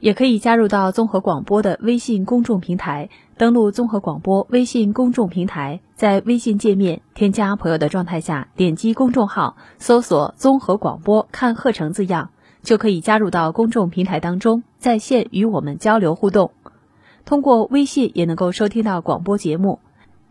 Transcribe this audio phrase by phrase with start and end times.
[0.00, 12.30] 也可以加入到综合广播的微信公众平台，登录综合广播微信公众平台，在微信界面添加朋友的状态下，点击公众号搜索“综合广播看课程”字样，
[12.62, 16.52] 就可以加入到公众平台当中，在线与我们交流互动。
[17.24, 19.80] 通过微信也能够收听到广播节目。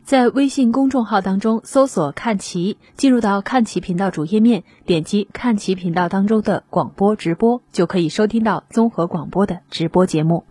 [0.08, 10.46] 在微信公众号当中搜索“看齐”，进入到看齐频道主页面，点击看齐频道当中的广播直播，就可以收听到综合广播的直播节目。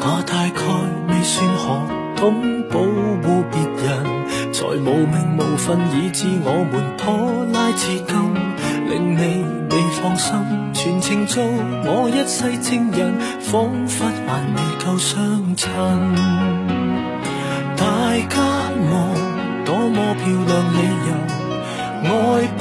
[0.00, 0.62] 我大概
[1.08, 1.64] 未算可
[2.16, 2.55] 懂保护别
[4.78, 8.34] 无名无份，以致我们拖拉至今，
[8.88, 10.34] 令你未放心。
[10.72, 11.42] 全程做
[11.84, 15.70] 我一世情人，仿佛还未够相衬。
[17.76, 17.84] 大
[18.28, 18.36] 家
[18.90, 18.94] 望
[19.64, 21.10] 多么漂亮理由，
[22.04, 22.10] 爱
[22.56, 22.60] 不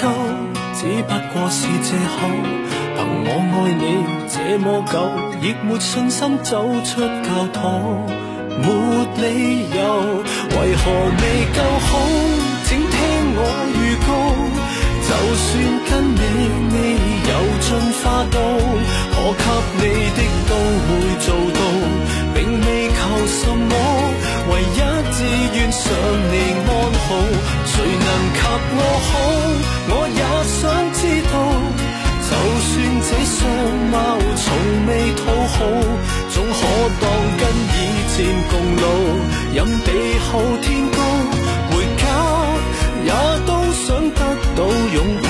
[0.00, 0.04] 够，
[0.74, 2.18] 只不过是借口。
[2.94, 3.82] 凭我爱你
[4.28, 4.94] 这么久，
[5.40, 7.62] 亦没信心走出教堂，
[8.60, 8.66] 没
[9.16, 9.78] 理由，
[10.58, 10.82] 为何
[11.20, 11.22] 未
[11.56, 11.58] 够
[11.88, 11.90] 好？
[12.64, 12.92] 请听
[13.36, 13.40] 我
[13.78, 14.10] 预告，
[15.06, 15.48] 就算
[15.88, 16.22] 跟你
[16.72, 16.74] 未
[17.28, 17.30] 有
[17.60, 17.66] 进
[18.00, 18.36] 化到，
[19.32, 19.42] 可
[19.78, 19.84] 给你
[20.16, 20.50] 的都
[20.86, 20.90] 会
[21.20, 21.60] 做到，
[22.34, 23.72] 并未求什么，
[24.50, 24.80] 唯一
[25.12, 25.18] 志
[25.54, 25.82] 愿想
[26.30, 26.34] 你
[26.66, 26.70] 安
[27.06, 27.08] 好，
[27.64, 28.40] 谁能及
[28.76, 29.12] 我好？
[29.88, 30.60] 我也想
[30.92, 31.00] 知
[31.32, 31.34] 道。
[32.24, 33.38] 就算这相
[33.90, 33.94] 貌
[34.36, 34.44] 从
[34.86, 34.90] 未
[35.20, 35.58] 讨好，
[39.54, 40.96] 任地厚天高，
[41.70, 42.04] 回家
[43.04, 43.12] 也
[43.46, 44.20] 都想得
[44.56, 45.28] 到拥抱。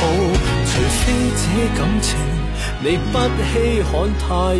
[0.64, 1.42] 除非这
[1.76, 2.16] 感情
[2.84, 3.18] 你不
[3.52, 3.90] 稀罕，
[4.20, 4.58] 太易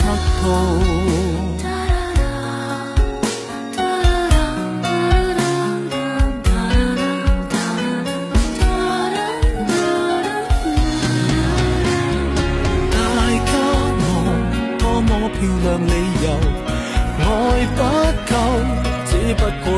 [0.00, 0.04] 得
[0.42, 1.49] 到。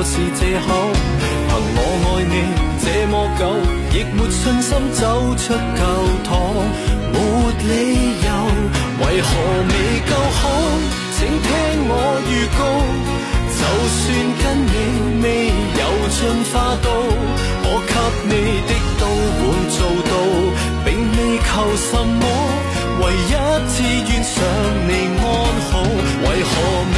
[0.04, 0.68] 是借口。
[1.48, 2.34] 凭我爱你
[2.82, 3.40] 这么久，
[3.92, 5.00] 亦没信心走
[5.36, 5.80] 出教
[6.24, 6.30] 堂，
[7.12, 7.16] 没
[7.68, 7.70] 理
[8.24, 8.28] 由，
[9.00, 9.30] 为何
[9.68, 9.74] 未
[10.08, 10.42] 够好？
[11.14, 11.48] 请听
[11.88, 11.92] 我
[12.26, 12.60] 预告，
[13.58, 13.60] 就
[13.98, 14.02] 算
[14.40, 14.74] 跟你
[15.22, 15.24] 未
[15.78, 15.80] 有
[16.10, 16.18] 进
[16.50, 16.86] 化到，
[17.64, 17.94] 我给
[18.26, 18.32] 你
[18.66, 19.02] 的都
[19.38, 19.78] 会做
[20.10, 20.12] 到，
[20.84, 22.22] 并未求什么。
[23.02, 23.32] 唯一
[23.70, 23.74] 志
[24.10, 24.34] 愿想
[24.88, 25.24] 你安
[25.70, 26.52] 好，为何
[26.92, 26.96] 未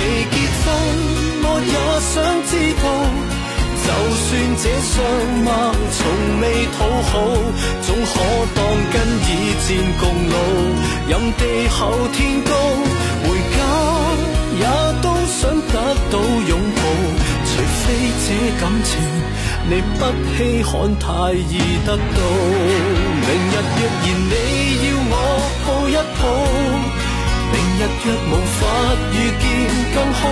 [4.65, 5.05] 这相
[5.45, 5.51] 貌
[5.93, 7.13] 从未讨好，
[7.83, 8.13] 总可
[8.55, 8.65] 当
[8.95, 9.31] 跟以
[9.61, 10.37] 前共老。
[11.07, 12.51] 任地厚天高，
[13.25, 13.59] 回家
[14.59, 14.65] 也
[15.03, 15.75] 都想得
[16.11, 16.15] 到
[16.49, 16.81] 拥抱。
[17.45, 17.85] 除非
[18.25, 18.27] 这
[18.59, 18.91] 感情
[19.69, 20.01] 你不
[20.33, 21.53] 稀罕，太易
[21.85, 22.19] 得到。
[23.21, 24.33] 明日若然你
[24.89, 25.13] 要我。
[25.67, 26.25] 抱一抱，
[27.53, 28.59] 明日若无法
[29.13, 29.45] 遇见
[29.95, 30.23] 更好，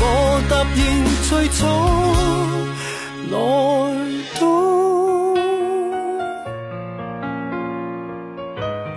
[0.00, 0.02] 我
[0.50, 0.82] 答应
[1.28, 1.62] 最早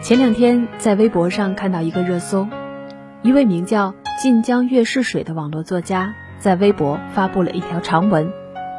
[0.01, 2.47] 前两天在微博上看到一个热搜，
[3.21, 8.31] 一位名叫“晋江月是水”的网络作家在微博发布了一条长文，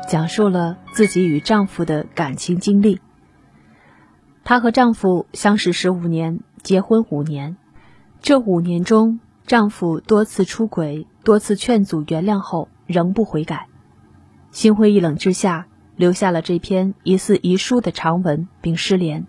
[0.08, 3.00] 讲述了自己与丈夫的感情经历。
[4.44, 6.41] 她和丈夫相识十五年。
[6.62, 7.56] 结婚五年，
[8.20, 13.70] 这五年中，丈夫多次出轨，多次劝阻原谅后，仍不悔改。
[14.50, 15.67] 心灰意冷之下，
[15.97, 19.26] 留下了这篇疑似遗书的长文，并失联。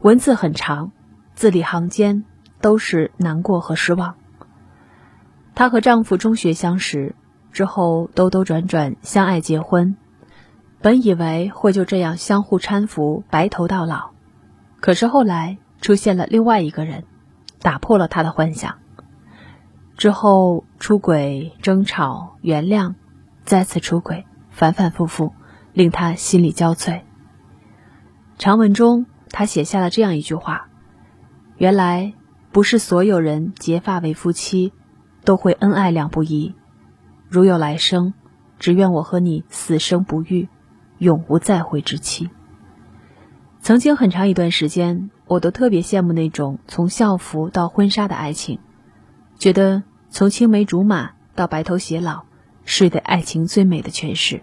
[0.00, 0.92] 文字很长，
[1.34, 2.24] 字里行间
[2.60, 4.16] 都是难过和失望。
[5.54, 7.14] 她和丈夫中学相识，
[7.52, 9.96] 之后兜兜转转相爱结婚，
[10.82, 14.10] 本以为会就这样相互搀扶白头到老，
[14.80, 17.04] 可是后来出现了另外一个人，
[17.60, 18.74] 打破了他的幻想。
[19.96, 22.94] 之后出轨、争吵、原谅，
[23.44, 25.32] 再次出轨，反反复复，
[25.72, 27.02] 令他心力交瘁。
[28.38, 30.68] 长文中，他写下了这样一句话
[31.58, 32.14] ：“原来。”
[32.54, 34.72] 不是所有人结发为夫妻，
[35.24, 36.54] 都会恩爱两不疑。
[37.28, 38.14] 如有来生，
[38.60, 40.48] 只愿我和你死生不渝，
[40.98, 42.30] 永无再会之期。
[43.60, 48.60] 曾经很长一段时间，我都特别羡慕那种从校服到婚纱的爱情，
[49.36, 52.22] 觉得从青梅竹马到白头偕老，
[52.64, 54.42] 是对爱情最美的诠释。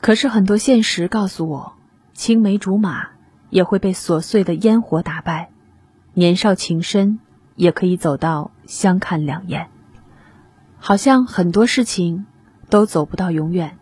[0.00, 1.74] 可是很多现实告诉我，
[2.12, 3.08] 青梅竹马
[3.50, 5.50] 也会被琐碎的烟火打败。
[6.14, 7.20] 年少情深，
[7.56, 9.68] 也可以走到相看两厌。
[10.78, 12.26] 好像很多事情
[12.68, 13.78] 都走不到永远。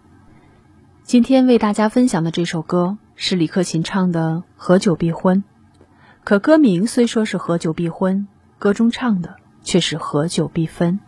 [1.03, 5.43] 今天为大家分享的这首歌是李克勤唱的《合久必婚》，
[6.23, 8.29] 可歌名虽说是“合久必婚”，
[8.61, 11.01] 歌中唱的却是“合久必分”。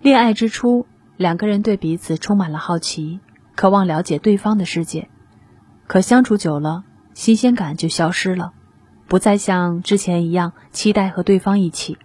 [0.00, 0.86] 恋爱之初，
[1.16, 3.18] 两个人对彼此充满了好奇，
[3.56, 5.08] 渴望了解对方的世界。
[5.88, 6.84] 可相处久了，
[7.14, 8.52] 新鲜感就消失了。
[9.08, 11.98] 不再像之前一样期待和对方一起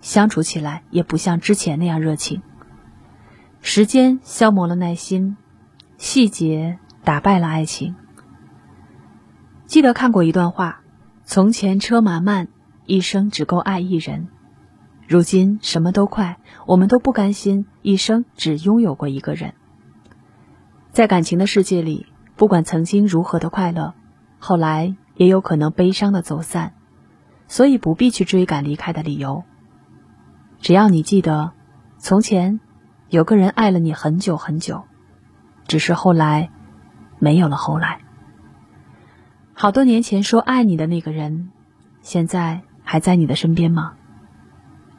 [0.00, 2.40] 相处起来，也不像之前那样热情。
[3.60, 5.36] 时间消磨了耐心，
[5.98, 7.94] 细节打败了爱情。
[9.66, 10.80] 记得看过一段话：
[11.24, 12.48] 从前车马慢，
[12.86, 14.28] 一生只够爱一人；
[15.06, 19.54] 如今什么都快，我们都不甘心一生只拥有过一个人。
[20.92, 22.06] 在感情的世界里，
[22.36, 23.94] 不管曾经如何的快乐，
[24.38, 24.96] 后来。
[25.16, 26.74] 也有可能悲伤的走散，
[27.46, 29.44] 所以不必去追赶离开的理由。
[30.58, 31.52] 只要你记得，
[31.98, 32.58] 从前
[33.10, 34.82] 有个人爱了你很久很久，
[35.68, 36.50] 只是后来
[37.20, 38.00] 没有了后来。
[39.52, 41.52] 好多年前说爱你的那个人，
[42.02, 43.92] 现在还在你的身边吗？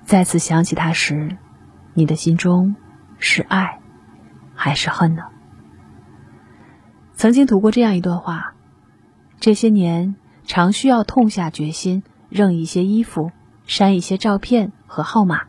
[0.05, 1.35] 再次想起他时，
[1.95, 2.75] 你的心中
[3.17, 3.79] 是爱
[4.53, 5.23] 还是恨呢？
[7.13, 8.53] 曾经读过这样一段话。
[9.39, 10.15] 这些年，
[10.45, 13.31] 常需要痛下决心，扔一些衣服，
[13.65, 15.41] 删一些照片和号码，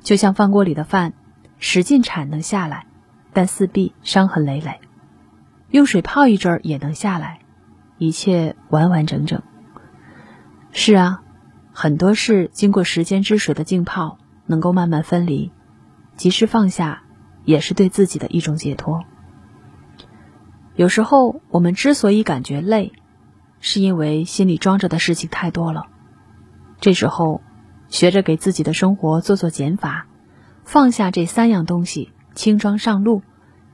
[0.00, 1.12] 就像饭锅里的饭，
[1.58, 2.86] 使劲铲能下来，
[3.34, 4.80] 但四壁伤痕累累；
[5.70, 7.40] 用水泡一阵儿也能下来，
[7.98, 9.42] 一切完完整整。
[10.72, 11.22] 是啊，
[11.76, 15.50] 很多事经过时间之水的浸泡，能够慢慢分离，
[16.14, 17.02] 及时放下，
[17.44, 19.02] 也是对自己的一种解脱。
[20.76, 22.92] 有时候，我们之所以感觉累，
[23.58, 25.86] 是因为心里装着的事情太多了，
[26.80, 27.42] 这时候，
[27.88, 30.06] 学着给自己的生活做做减法，
[30.64, 33.22] 放下这三样东西，轻装上路，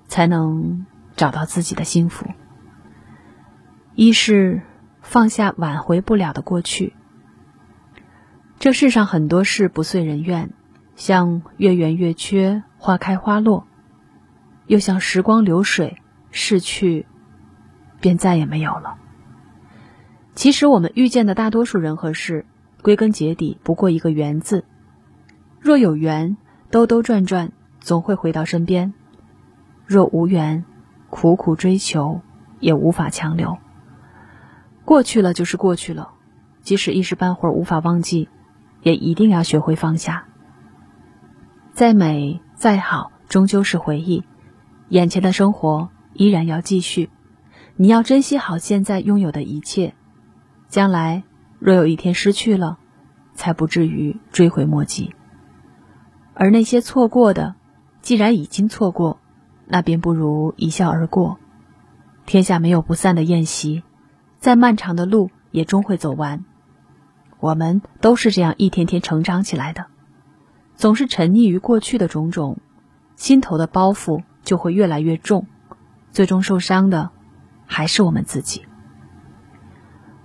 [0.08, 0.87] 才能
[1.17, 2.25] 找到自己的幸福。
[3.94, 4.62] 一是
[5.02, 6.94] 放下挽回不了的过去。
[8.60, 10.50] 这世上很多事不遂人愿，
[10.94, 13.66] 像月圆月缺，花开花落，
[14.66, 15.96] 又像时光流水，
[16.30, 17.06] 逝去，
[18.00, 18.98] 便再也没有了。
[20.34, 22.44] 其实我们遇见的大多数人和事，
[22.82, 24.66] 归根结底不过一个缘字。
[25.58, 26.36] 若有缘，
[26.70, 28.92] 兜兜转转总会回到身边；
[29.87, 30.66] 若无缘，
[31.08, 32.20] 苦苦追求
[32.58, 33.56] 也无法强留。
[34.85, 36.11] 过去了就是过去了，
[36.61, 38.28] 即使一时半会儿无法忘记，
[38.82, 40.26] 也一定要学会放下。
[41.72, 44.25] 再美再好，终究是回忆。
[44.88, 47.10] 眼前的生活依然要继续，
[47.76, 49.94] 你要珍惜好现在拥有的一切。
[50.68, 51.22] 将来
[51.58, 52.78] 若有一天失去了，
[53.34, 55.14] 才不至于追悔莫及。
[56.34, 57.54] 而那些错过的，
[58.02, 59.20] 既然已经错过，
[59.66, 61.38] 那便不如一笑而过。
[62.26, 63.82] 天下没有不散的宴席，
[64.38, 66.44] 再漫长的路也终会走完。
[67.40, 69.87] 我们都是这样一天天成长起来的。
[70.76, 72.59] 总是沉溺于过去的种种，
[73.16, 75.47] 心头的包袱就会越来越重，
[76.11, 77.11] 最终受伤的
[77.66, 78.64] 还是我们自己。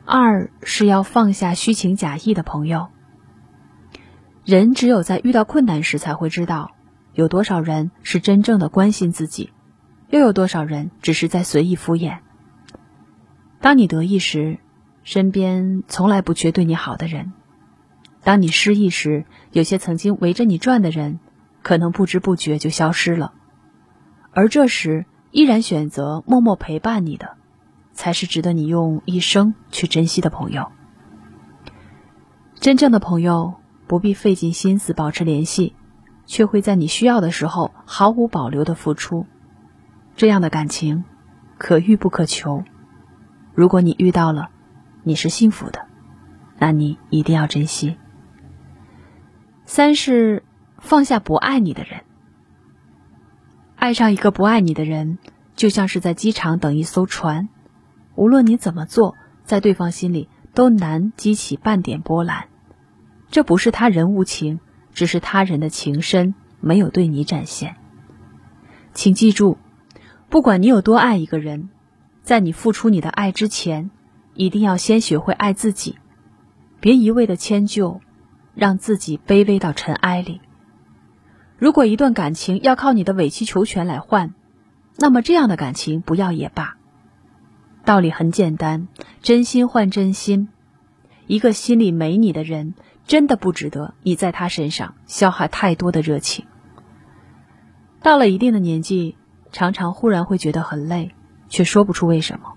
[0.05, 2.87] 二是要放下虚情假意的朋友。
[4.43, 6.71] 人只有在遇到困难时，才会知道
[7.13, 9.51] 有多少人是真正的关心自己，
[10.09, 12.19] 又有多少人只是在随意敷衍。
[13.59, 14.59] 当你得意时，
[15.05, 17.31] 身边从来不缺对你好的人；
[18.25, 21.19] 当你失意时，有些曾经围着你转的人，
[21.63, 23.31] 可能不知不觉就消失了。
[24.33, 27.37] 而这时，依然选择默默陪伴你的。
[27.97, 30.69] 才是值得你用一生去珍惜的朋友。
[32.55, 33.53] 真正的朋友
[33.87, 35.73] 不必费尽心思保持联系，
[36.25, 39.25] 却会在你需要的时候毫无保留的付出。
[40.17, 41.05] 这样的感情，
[41.57, 42.65] 可遇不可求。
[43.53, 44.49] 如果你遇到了，
[45.07, 45.85] 你是幸福的，
[46.57, 47.95] 那你一定要珍惜。
[49.63, 50.43] 三是
[50.79, 52.01] 放下不爱你的人。
[53.75, 55.19] 爱上一个不爱你的人，
[55.55, 57.49] 就像是在机场等一艘船，
[58.15, 62.47] 无论你怎么做，在对方心里都难激起半点波澜。
[63.29, 64.59] 这不是他人无情，
[64.91, 67.75] 只是他人的情深没有对你展现。
[68.95, 69.59] 请记住，
[70.29, 71.69] 不管你有多爱一个人，
[72.23, 73.91] 在你付出你的爱之前，
[74.35, 75.97] 一定要先学会爱自己，
[76.79, 78.01] 别一味的迁就，
[78.53, 80.41] 让自己卑微到尘埃里。
[81.57, 84.33] 如果一段感情要靠你的委曲求全来换，
[84.97, 86.75] 那么这样的感情不要也罢。
[87.85, 88.87] 道理很简单，
[89.21, 90.49] 真心换真心。
[91.27, 92.75] 一个心里没你的人，
[93.05, 96.45] 真的不值得你在他身上消耗太多的热情。
[98.01, 99.17] 到了一定的年纪，
[99.51, 101.15] 常常忽然会觉得很累，
[101.47, 102.53] 却说不出为什么，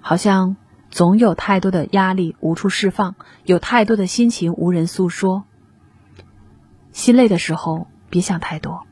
[0.00, 0.56] 好像
[0.90, 5.44] 总有太多的压力无处释放，有太多的心情无人诉说。
[6.92, 7.88] 心累的时候。
[8.08, 8.86] 别想太多，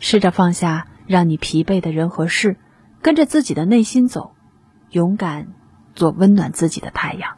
[0.00, 2.56] 试着放下让你疲惫的人和事，
[3.00, 4.34] 跟着自己的内心走，
[4.90, 5.54] 勇敢
[5.94, 7.37] 做温暖自己的太阳。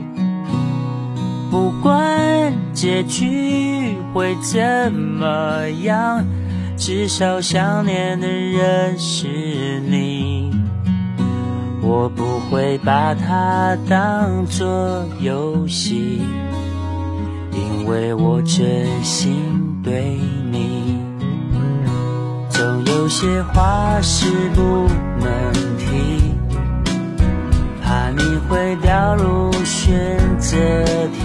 [1.51, 6.25] 不管结局会怎么样，
[6.77, 9.27] 至少想念的人是
[9.81, 10.49] 你。
[11.81, 16.21] 我不会把它当作游戏，
[17.51, 20.17] 因为我真心对
[20.49, 20.97] 你。
[22.49, 24.87] 总有些话是不
[25.19, 26.33] 能提，
[27.83, 30.57] 怕你会掉入选择
[31.07, 31.20] 题。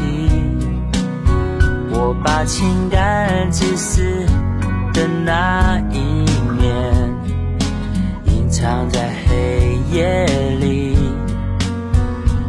[2.26, 4.02] 把情感自私
[4.92, 6.26] 的那一
[6.59, 7.14] 面
[8.25, 10.26] 隐藏在黑夜
[10.59, 10.99] 里。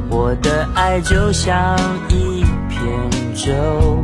[0.10, 1.78] 我的爱就像
[2.10, 4.04] 一片舟，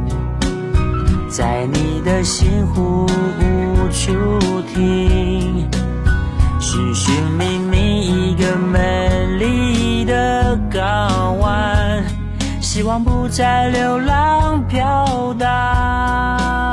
[1.28, 3.08] 在你的心湖
[3.40, 5.68] 无处停，
[6.60, 11.73] 寻寻觅觅一个美丽的港湾，
[12.74, 16.73] 希望不再流浪飘荡。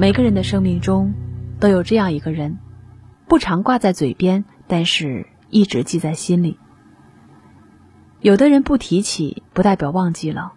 [0.00, 1.12] 每个人的生命中
[1.58, 2.60] 都有这样一个人，
[3.26, 6.56] 不常挂在嘴边，但是一直记在心里。
[8.20, 10.52] 有的人不提起，不代表忘记了，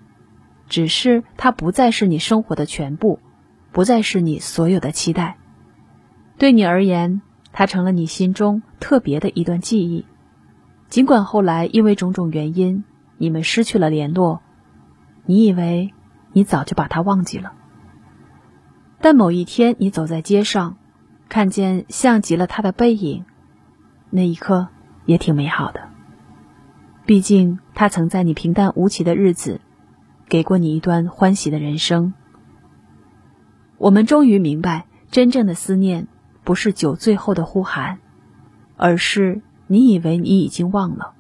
[0.70, 3.20] 只是他不再是你生活的全部，
[3.72, 5.38] 不再是你所有的期待。
[6.38, 10.06] 对你而言，他成了你心中特别的一段记忆。
[10.88, 12.84] 尽管后来因为种种原因，
[13.18, 14.44] 你们失去了联络，
[15.26, 15.96] 你以为
[16.32, 17.54] 你早就把他忘记了。
[19.04, 20.78] 但某一天，你走在街上，
[21.28, 23.26] 看见像极了他的背影，
[24.12, 24.68] 那一刻
[25.08, 25.90] 也挺美好的。
[27.08, 29.60] 毕竟，他曾在你平淡无奇的日子，
[30.30, 32.14] 给过你一段欢喜的人生。
[33.80, 36.08] 我们终于明白，真正的思念
[36.44, 37.98] 不是酒醉后的呼喊，
[38.78, 41.14] 而是你以为你已经忘了，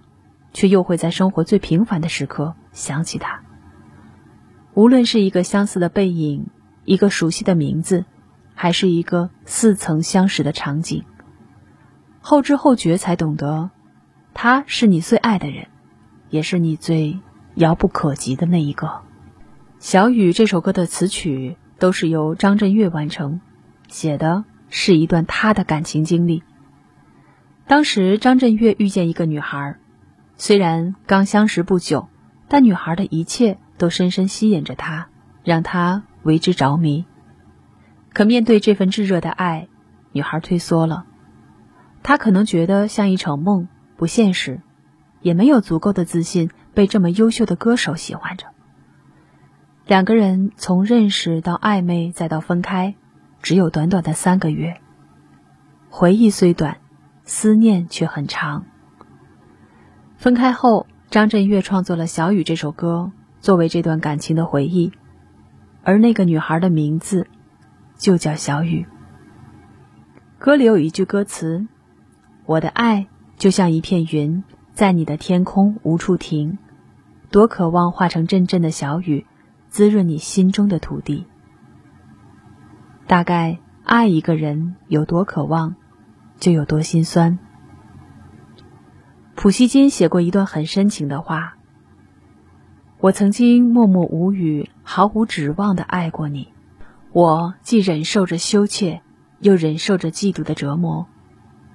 [0.54, 3.42] 却又会在生活最平凡的时刻想起他。
[4.76, 6.46] 无论是一个相似的背影。
[6.92, 8.04] 一个熟悉的名字，
[8.54, 11.06] 还是一个似曾相识的场景。
[12.20, 13.70] 后知后觉才懂得，
[14.34, 15.68] 他是你最爱的人，
[16.30, 17.18] 也是你最
[17.56, 19.04] 遥不可及的那一个。
[19.80, 23.40] 小雨这首歌的词曲都是由张震岳完成，
[23.88, 26.44] 写的是一段他的感情经历。
[27.68, 29.78] 当时张震岳遇见一个女孩，
[30.36, 32.10] 虽然刚相识不久，
[32.50, 35.08] 但女孩的一切都深深吸引着他，
[35.46, 36.04] 让他。
[36.24, 37.06] 为之着迷，
[38.14, 39.68] 可面对这份炙热的爱，
[40.12, 41.06] 女孩退缩了。
[42.04, 44.62] 她可能觉得像一场梦，不现实，
[45.22, 48.48] 也没有足够的自信被这么优秀的歌手喜欢着。
[49.86, 52.96] 两个人从认识到暧昧再到分开，
[53.42, 54.80] 只有短短的三个月。
[55.90, 56.78] 回忆虽短，
[57.24, 58.66] 思念却很长。
[60.18, 64.94] 分开后，张震岳创作了《小雨》这首歌，作为这段感情的回忆。
[65.84, 67.28] 而那个女孩的名字，
[67.98, 68.86] 就叫小雨。
[70.38, 71.68] 歌里有一句歌词
[72.46, 76.58] ：“我的爱就像一片云，在你的天空无处停，
[77.30, 79.26] 多渴望化成阵阵的小雨，
[79.70, 81.26] 滋润你心中的土地。”
[83.08, 85.76] 大概爱一个人有多渴望，
[86.40, 87.40] 就有多心酸。
[89.36, 91.58] 普希金写过一段很深情的话。
[93.00, 96.50] 我曾经默默无语、毫无指望的爱过你，
[97.14, 99.02] 我既忍受着羞怯，
[99.40, 101.08] 又忍受着嫉妒的折磨。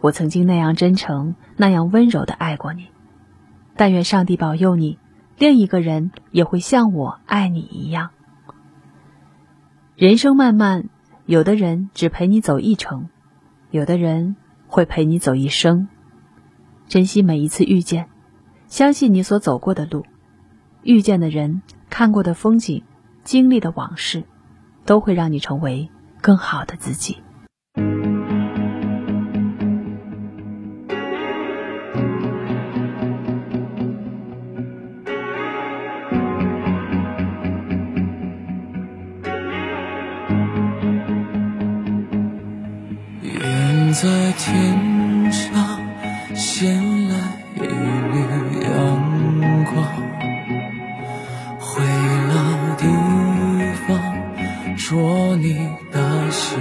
[0.02, 2.88] 我曾经那样真诚、那样温柔的爱过你。
[3.74, 4.98] 但愿上帝保佑你，
[5.38, 8.10] 另一个人也会像我爱你一样。
[9.94, 10.90] 人生漫漫，
[11.24, 13.08] 有的人只陪你走一程，
[13.70, 15.88] 有的人会陪你走一生。
[16.86, 18.10] 珍惜每一次遇见，
[18.66, 20.04] 相信你所走过的路。
[20.82, 22.84] 遇见的人、看过的风景、
[23.26, 24.22] 经历的往事，
[24.84, 25.90] 都会让你成为
[26.22, 27.20] 更好的自己。
[43.22, 45.80] 远在天上，
[46.36, 47.16] 衔来
[47.56, 50.05] 一缕阳光。
[54.88, 55.52] 说你
[55.90, 56.56] 的心，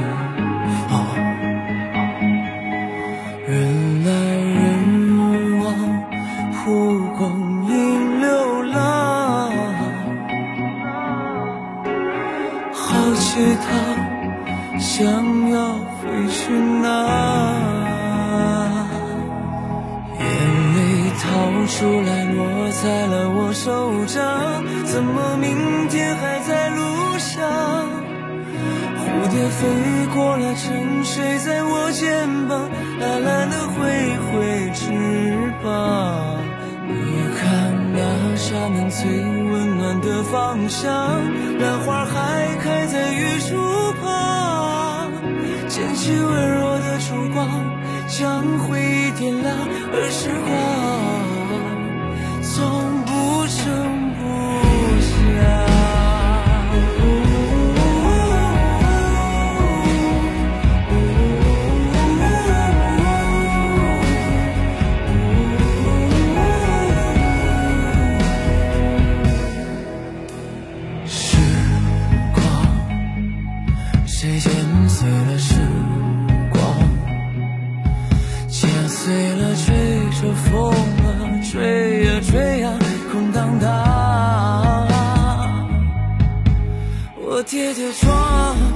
[38.97, 40.89] 最温暖的方向，
[41.59, 43.57] 兰花还开在玉树
[44.01, 45.11] 旁，
[45.67, 47.49] 捡起温柔的烛光，
[48.07, 49.53] 将回忆点亮，
[49.91, 51.34] 而时光。
[87.45, 88.74] 跌跌撞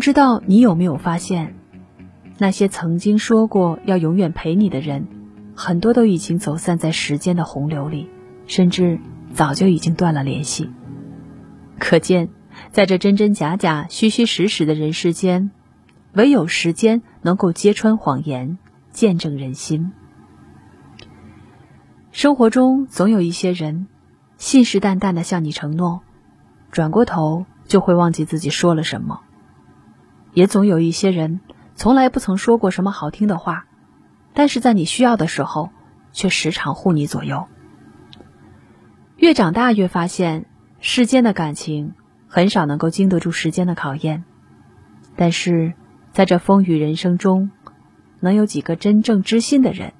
[0.00, 1.56] 不知道你有没有发现，
[2.38, 5.06] 那些曾经说过要永远陪你的人，
[5.54, 8.08] 很多都已经走散在时间的洪流里，
[8.46, 8.98] 甚至
[9.34, 10.70] 早就已经断了联系。
[11.78, 12.30] 可见，
[12.72, 15.50] 在这真真假假、虚虚实实的人世间，
[16.14, 18.56] 唯有时间能够揭穿谎言，
[18.92, 19.92] 见证人心。
[22.10, 23.86] 生活中总有一些人，
[24.38, 26.00] 信誓旦旦的向你承诺，
[26.70, 29.20] 转过头就会忘记自己说了什么。
[30.32, 31.40] 也总有一些人，
[31.74, 33.66] 从来不曾说过什么好听的话，
[34.32, 35.70] 但是在你需要的时候，
[36.12, 37.46] 却时常护你左右。
[39.16, 40.46] 越长大越发现，
[40.80, 41.94] 世间的感情
[42.28, 44.24] 很少能够经得住时间的考验，
[45.16, 45.74] 但是
[46.12, 47.50] 在这风雨人生中，
[48.20, 49.92] 能有几个真正知心的人，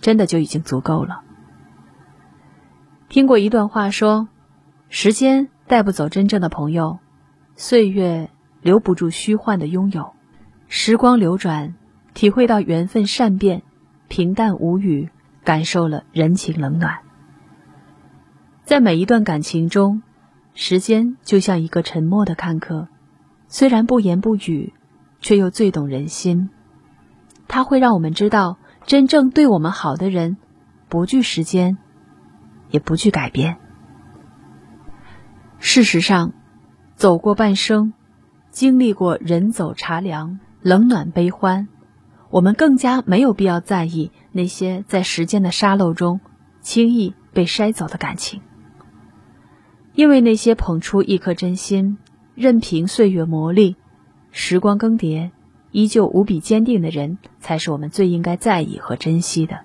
[0.00, 1.20] 真的就已经足够了。
[3.08, 4.28] 听过一段话说
[4.88, 6.98] ：“时间带不走真正的朋友，
[7.56, 8.30] 岁月。”
[8.62, 10.14] 留不住虚幻的拥有，
[10.68, 11.74] 时光流转，
[12.14, 13.62] 体会到缘分善变，
[14.08, 15.10] 平淡无语，
[15.44, 16.98] 感受了人情冷暖。
[18.64, 20.02] 在每一段感情中，
[20.54, 22.88] 时间就像一个沉默的看客，
[23.48, 24.72] 虽然不言不语，
[25.20, 26.50] 却又最懂人心。
[27.48, 30.36] 它会让我们知道，真正对我们好的人，
[30.88, 31.78] 不惧时间，
[32.70, 33.56] 也不惧改变。
[35.58, 36.32] 事实上，
[36.94, 37.92] 走过半生。
[38.60, 41.68] 经历过人走茶凉、冷暖悲欢，
[42.28, 46.20] 我们更加没有必要在意那些在时间的沙漏中
[46.60, 48.42] 轻易被筛走的感情，
[49.94, 51.96] 因为那些捧出一颗真心、
[52.34, 53.76] 任凭岁月磨砺、
[54.30, 55.30] 时光更迭
[55.70, 59.60] 依旧无比坚定的人，才是我们最应该在意和珍惜的。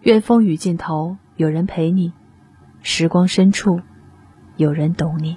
[0.00, 2.14] 愿风雨尽头有人陪你，
[2.80, 3.82] 时光深处
[4.56, 5.36] 有人懂你。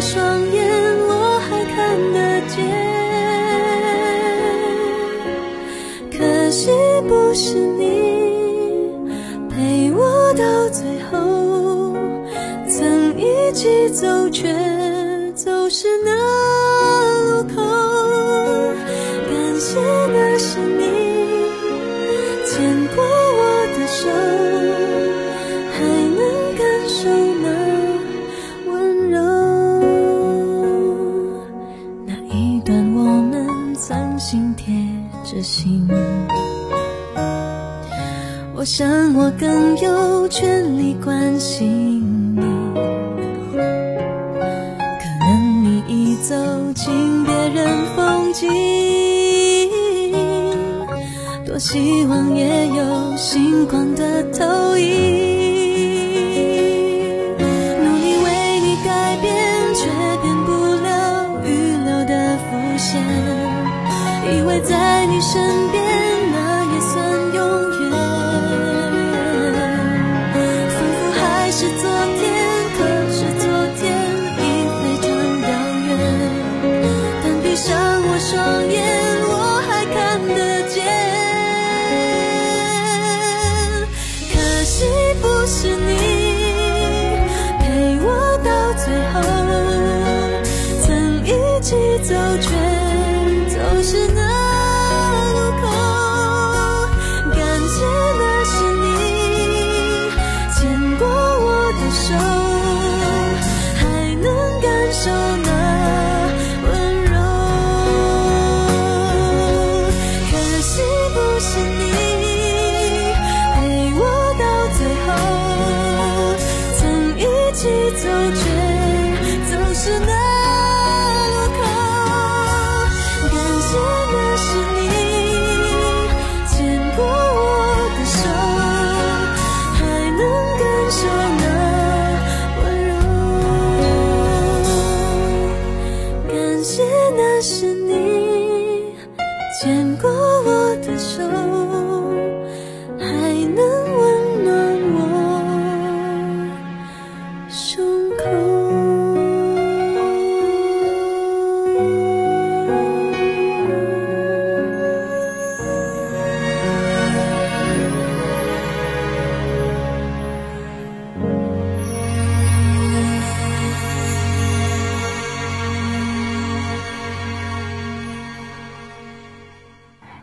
[0.00, 0.66] 双眼
[1.08, 2.90] 我还看得见。
[6.10, 6.70] 可惜
[7.08, 7.84] 不是你
[9.48, 11.94] 陪我到最后
[12.68, 14.69] 曾一起走却
[39.38, 42.40] 更有权利关心你，
[43.52, 46.34] 可能你已走
[46.74, 48.48] 进别人风景，
[51.46, 54.44] 多希望也有星光的投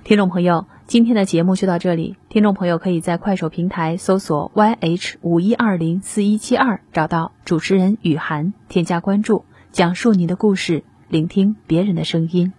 [0.08, 2.16] 听众朋友，今天的节目就到这里。
[2.30, 9.44] 听众朋友可以在快手平台搜索 YH 五一二零四一七二，找到主持人雨涵，添加关注，
[9.74, 12.54] 讲述你的故事，聆听别人的声音。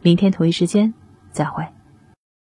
[0.00, 0.92] 明天同一时间
[1.30, 1.71] 再会。